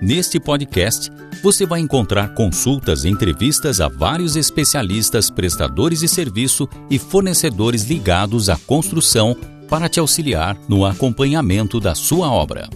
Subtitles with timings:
[0.00, 1.10] Neste podcast,
[1.42, 8.48] você vai encontrar consultas e entrevistas a vários especialistas, prestadores de serviço e fornecedores ligados
[8.48, 9.36] à construção
[9.68, 12.68] para te auxiliar no acompanhamento da sua obra.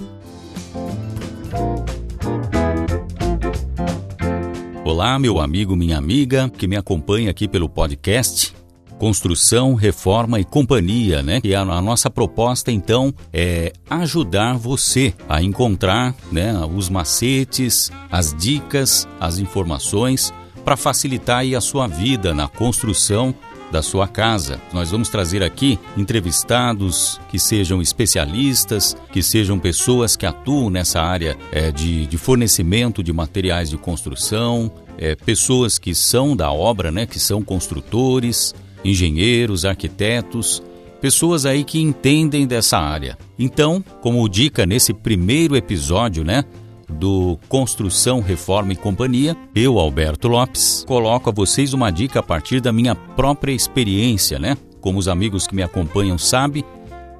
[4.84, 8.52] Olá, meu amigo, minha amiga que me acompanha aqui pelo podcast.
[9.02, 11.40] Construção, Reforma e Companhia, né?
[11.42, 18.32] E a, a, nossa proposta então é ajudar você a encontrar, né, os macetes, as
[18.32, 20.32] dicas, as informações
[20.64, 23.34] para facilitar aí a sua vida na construção
[23.72, 24.60] da sua casa.
[24.72, 31.36] Nós vamos trazer aqui entrevistados que sejam especialistas, que sejam pessoas que atuam nessa área
[31.50, 37.04] é, de, de fornecimento de materiais de construção, é, pessoas que são da obra, né,
[37.04, 40.62] que são construtores, engenheiros, arquitetos,
[41.00, 43.18] pessoas aí que entendem dessa área.
[43.38, 46.44] Então, como dica nesse primeiro episódio, né,
[46.88, 52.60] do Construção, Reforma e Companhia, eu, Alberto Lopes, coloco a vocês uma dica a partir
[52.60, 54.56] da minha própria experiência, né?
[54.80, 56.64] Como os amigos que me acompanham sabem,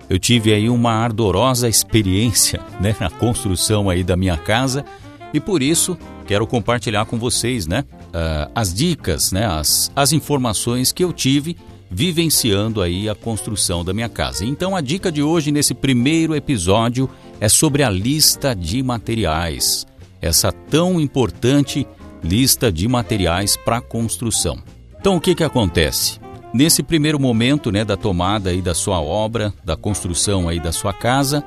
[0.08, 4.84] eu tive aí uma ardorosa experiência, né, na construção aí da minha casa
[5.32, 10.92] e por isso quero compartilhar com vocês, né, uh, as dicas, né, as, as informações
[10.92, 11.56] que eu tive
[11.91, 14.44] vivenciando aí a construção da minha casa.
[14.47, 19.87] Então a dica de hoje nesse primeiro episódio é sobre a lista de materiais.
[20.20, 21.87] Essa tão importante
[22.22, 24.62] lista de materiais para construção.
[24.98, 26.19] Então o que que acontece?
[26.54, 30.92] Nesse primeiro momento, né, da tomada aí da sua obra, da construção aí da sua
[30.92, 31.44] casa,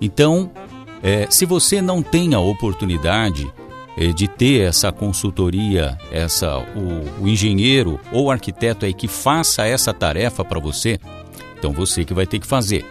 [0.00, 0.50] então,
[1.02, 3.50] é, se você não tem a oportunidade
[4.12, 10.44] de ter essa consultoria, essa o, o engenheiro ou arquiteto aí que faça essa tarefa
[10.44, 10.98] para você,
[11.58, 12.84] então você que vai ter que fazer.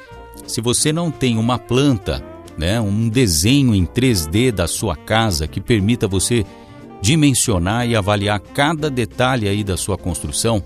[0.47, 2.23] Se você não tem uma planta,
[2.57, 6.45] né, um desenho em 3D da sua casa que permita você
[7.01, 10.63] dimensionar e avaliar cada detalhe aí da sua construção,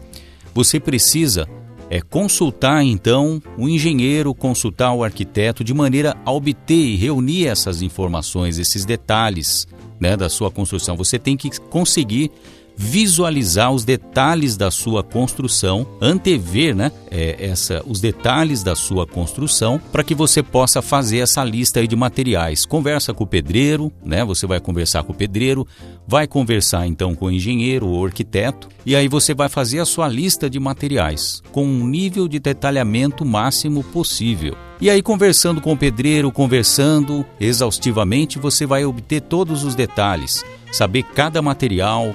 [0.53, 1.47] você precisa
[1.89, 7.81] é consultar então o engenheiro, consultar o arquiteto de maneira a obter e reunir essas
[7.81, 9.65] informações, esses detalhes
[9.99, 10.95] né, da sua construção.
[10.95, 12.31] Você tem que conseguir
[12.77, 19.81] visualizar os detalhes da sua construção, antever né, é, essa, os detalhes da sua construção
[19.91, 22.67] para que você possa fazer essa lista de materiais.
[22.67, 25.65] Conversa com o pedreiro, né, você vai conversar com o pedreiro,
[26.07, 30.07] vai conversar então com o engenheiro ou arquiteto e aí você vai fazer a sua
[30.07, 34.66] lista de materiais com um nível de detalhamento máximo possível.
[34.79, 41.01] E aí, conversando com o pedreiro, conversando exaustivamente, você vai obter todos os detalhes, saber
[41.01, 42.13] cada material,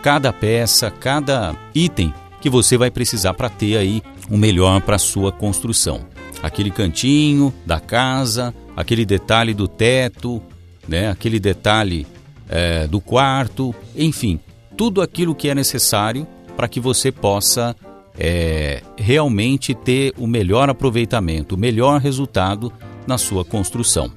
[0.00, 5.32] cada peça, cada item que você vai precisar para ter aí o melhor para sua
[5.32, 6.06] construção.
[6.40, 10.40] Aquele cantinho da casa, aquele detalhe do teto,
[10.86, 11.10] né?
[11.10, 12.06] aquele detalhe
[12.48, 14.38] é, do quarto, enfim,
[14.76, 16.26] tudo aquilo que é necessário
[16.56, 17.74] para que você possa
[18.18, 22.72] é, realmente ter o melhor aproveitamento, o melhor resultado
[23.06, 24.10] na sua construção.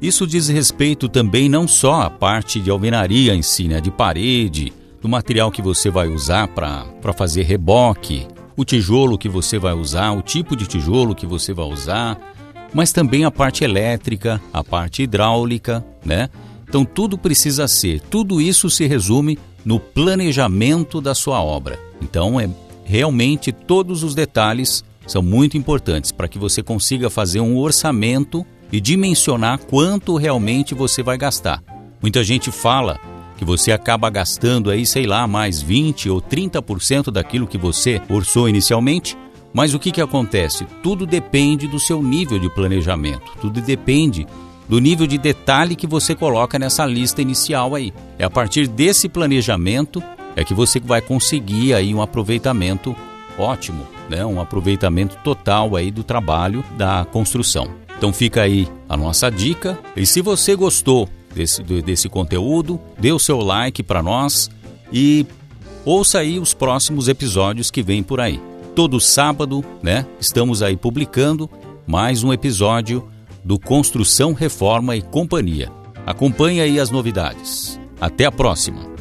[0.00, 4.72] Isso diz respeito também não só à parte de alvenaria em si, né, de parede,
[5.00, 10.12] do material que você vai usar para fazer reboque, o tijolo que você vai usar,
[10.12, 12.18] o tipo de tijolo que você vai usar,
[12.72, 16.28] mas também a parte elétrica, a parte hidráulica, né?
[16.68, 21.78] Então tudo precisa ser, tudo isso se resume no planejamento da sua obra.
[22.02, 22.48] Então é
[22.84, 28.80] realmente todos os detalhes são muito importantes para que você consiga fazer um orçamento e
[28.80, 31.62] dimensionar quanto realmente você vai gastar.
[32.00, 32.98] Muita gente fala
[33.36, 38.48] que você acaba gastando aí, sei lá, mais 20 ou 30% daquilo que você orçou
[38.48, 39.16] inicialmente,
[39.52, 40.66] mas o que, que acontece?
[40.82, 44.26] Tudo depende do seu nível de planejamento, tudo depende
[44.68, 47.92] do nível de detalhe que você coloca nessa lista inicial aí.
[48.18, 50.02] É a partir desse planejamento
[50.36, 52.94] é que você vai conseguir aí um aproveitamento
[53.38, 54.24] ótimo, né?
[54.24, 57.68] Um aproveitamento total aí do trabalho da construção.
[57.96, 59.78] Então fica aí a nossa dica.
[59.96, 64.50] E se você gostou desse, desse conteúdo, dê o seu like para nós
[64.92, 65.26] e
[65.84, 68.40] ouça aí os próximos episódios que vêm por aí.
[68.74, 70.04] Todo sábado, né?
[70.18, 71.48] Estamos aí publicando
[71.86, 73.08] mais um episódio
[73.44, 75.70] do Construção, Reforma e Companhia.
[76.06, 77.78] Acompanhe aí as novidades.
[78.00, 78.93] Até a próxima!